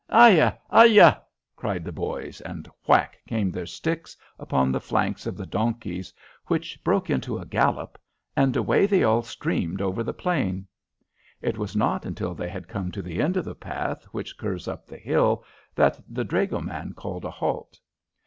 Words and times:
"Ay 0.09 0.39
ah! 0.41 0.53
Ayah!" 0.75 1.17
cried 1.55 1.83
the 1.85 1.91
boys, 1.91 2.41
and 2.41 2.67
whack 2.87 3.19
came 3.27 3.51
their 3.51 3.67
sticks 3.67 4.17
upon 4.39 4.71
the 4.71 4.79
flanks 4.81 5.27
of 5.27 5.37
the 5.37 5.45
donkeys, 5.45 6.11
which 6.47 6.83
broke 6.83 7.11
into 7.11 7.37
a 7.37 7.45
gallop, 7.45 7.99
and 8.35 8.55
away 8.57 8.87
they 8.87 9.03
all 9.03 9.21
streamed 9.21 9.79
over 9.79 10.01
the 10.01 10.11
plain. 10.11 10.65
It 11.39 11.59
was 11.59 11.75
not 11.75 12.03
until 12.03 12.33
they 12.33 12.49
had 12.49 12.67
come 12.67 12.91
to 12.93 13.03
the 13.03 13.21
end 13.21 13.37
of 13.37 13.45
the 13.45 13.53
path 13.53 14.05
which 14.05 14.39
curves 14.39 14.67
up 14.67 14.87
the 14.87 14.97
hill 14.97 15.43
that 15.75 16.01
the 16.09 16.23
dragoman 16.25 16.93
called 16.95 17.23
a 17.23 17.29
halt. 17.29 17.79